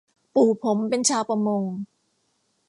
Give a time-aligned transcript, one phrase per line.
[0.33, 1.63] ปู่ผมเป็นชาวประมง